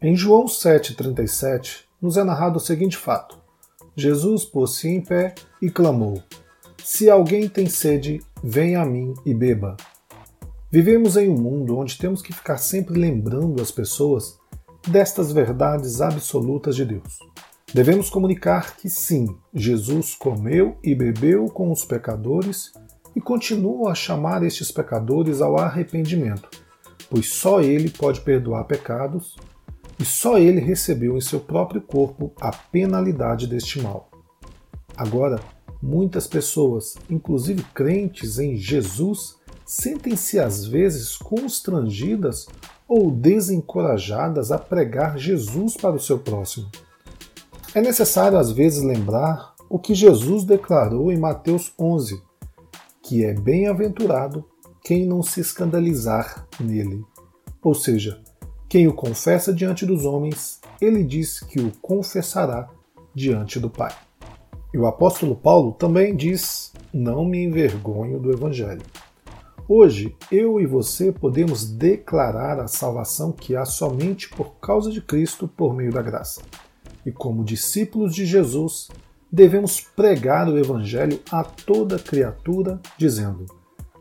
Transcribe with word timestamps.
Em 0.00 0.16
João 0.16 0.46
7,37, 0.46 1.84
nos 2.00 2.16
é 2.16 2.24
narrado 2.24 2.56
o 2.56 2.60
seguinte 2.60 2.96
fato: 2.96 3.38
Jesus 3.94 4.46
pôs-se 4.46 4.88
em 4.88 5.02
pé 5.02 5.34
e 5.60 5.68
clamou: 5.68 6.22
Se 6.82 7.10
alguém 7.10 7.50
tem 7.50 7.66
sede, 7.66 8.18
venha 8.42 8.80
a 8.80 8.86
mim 8.86 9.12
e 9.26 9.34
beba. 9.34 9.76
Vivemos 10.70 11.18
em 11.18 11.28
um 11.28 11.36
mundo 11.36 11.76
onde 11.76 11.98
temos 11.98 12.22
que 12.22 12.32
ficar 12.32 12.56
sempre 12.56 12.98
lembrando 12.98 13.60
as 13.60 13.70
pessoas 13.70 14.39
destas 14.86 15.32
verdades 15.32 16.00
absolutas 16.00 16.76
de 16.76 16.84
Deus. 16.84 17.18
Devemos 17.72 18.10
comunicar 18.10 18.76
que 18.76 18.88
sim, 18.90 19.26
Jesus 19.54 20.14
comeu 20.14 20.76
e 20.82 20.94
bebeu 20.94 21.46
com 21.46 21.70
os 21.70 21.84
pecadores 21.84 22.72
e 23.14 23.20
continua 23.20 23.92
a 23.92 23.94
chamar 23.94 24.42
estes 24.42 24.72
pecadores 24.72 25.40
ao 25.40 25.56
arrependimento, 25.56 26.48
pois 27.08 27.28
só 27.28 27.60
Ele 27.60 27.88
pode 27.88 28.22
perdoar 28.22 28.64
pecados 28.64 29.36
e 29.98 30.04
só 30.04 30.38
Ele 30.38 30.60
recebeu 30.60 31.16
em 31.16 31.20
seu 31.20 31.38
próprio 31.38 31.80
corpo 31.80 32.32
a 32.40 32.50
penalidade 32.50 33.46
deste 33.46 33.80
mal. 33.80 34.10
Agora, 34.96 35.38
muitas 35.80 36.26
pessoas, 36.26 36.96
inclusive 37.08 37.62
crentes 37.72 38.38
em 38.38 38.56
Jesus, 38.56 39.36
sentem-se 39.64 40.40
às 40.40 40.66
vezes 40.66 41.16
constrangidas 41.16 42.46
ou 42.90 43.08
desencorajadas 43.08 44.50
a 44.50 44.58
pregar 44.58 45.16
Jesus 45.16 45.76
para 45.76 45.94
o 45.94 46.00
seu 46.00 46.18
próximo. 46.18 46.68
É 47.72 47.80
necessário 47.80 48.36
às 48.36 48.50
vezes 48.50 48.82
lembrar 48.82 49.54
o 49.68 49.78
que 49.78 49.94
Jesus 49.94 50.42
declarou 50.42 51.12
em 51.12 51.16
Mateus 51.16 51.72
11, 51.78 52.20
que 53.00 53.24
é 53.24 53.32
bem-aventurado 53.32 54.44
quem 54.82 55.06
não 55.06 55.22
se 55.22 55.40
escandalizar 55.40 56.48
nele. 56.58 57.04
Ou 57.62 57.76
seja, 57.76 58.20
quem 58.68 58.88
o 58.88 58.92
confessa 58.92 59.54
diante 59.54 59.86
dos 59.86 60.04
homens, 60.04 60.60
ele 60.80 61.04
diz 61.04 61.38
que 61.38 61.60
o 61.60 61.70
confessará 61.80 62.68
diante 63.14 63.60
do 63.60 63.70
Pai. 63.70 63.94
E 64.74 64.78
o 64.78 64.86
apóstolo 64.86 65.36
Paulo 65.36 65.72
também 65.72 66.16
diz: 66.16 66.72
Não 66.92 67.24
me 67.24 67.44
envergonho 67.44 68.18
do 68.18 68.32
Evangelho. 68.32 68.82
Hoje, 69.72 70.16
eu 70.32 70.60
e 70.60 70.66
você 70.66 71.12
podemos 71.12 71.64
declarar 71.64 72.58
a 72.58 72.66
salvação 72.66 73.30
que 73.30 73.54
há 73.54 73.64
somente 73.64 74.28
por 74.28 74.56
causa 74.56 74.90
de 74.90 75.00
Cristo 75.00 75.46
por 75.46 75.72
meio 75.76 75.92
da 75.92 76.02
graça. 76.02 76.42
E 77.06 77.12
como 77.12 77.44
discípulos 77.44 78.12
de 78.12 78.26
Jesus, 78.26 78.88
devemos 79.30 79.80
pregar 79.80 80.48
o 80.48 80.58
Evangelho 80.58 81.20
a 81.30 81.44
toda 81.44 82.00
criatura, 82.00 82.80
dizendo: 82.98 83.46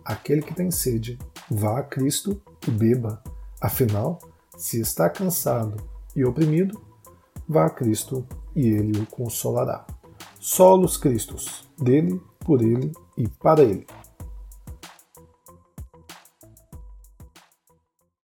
Aquele 0.04 0.42
que 0.42 0.56
tem 0.56 0.72
sede, 0.72 1.20
vá 1.48 1.82
a 1.82 1.84
Cristo 1.84 2.42
e 2.68 2.72
beba. 2.72 3.22
Afinal, 3.62 4.18
se 4.58 4.82
está 4.82 5.08
cansado 5.08 5.78
e 6.16 6.26
oprimido, 6.26 6.82
vá 7.48 7.68
a 7.68 7.70
Cristo 7.70 8.26
e 8.56 8.68
ele 8.68 9.00
o 9.00 9.06
consolará. 9.06 9.86
Solos 10.40 10.98
Cristos, 10.98 11.70
dele, 11.78 12.20
por 12.40 12.64
ele 12.64 12.92
e 13.16 13.28
para 13.28 13.62
ele. 13.62 13.86